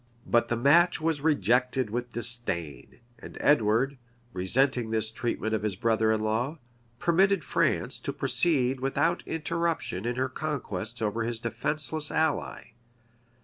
[0.25, 3.99] But the match was rejected with disdain;[*] and Edward,
[4.33, 6.57] resenting this treatment of his brother in law,
[6.97, 12.69] permitted France to proceed without interruption in her conquests over his defenceless ally.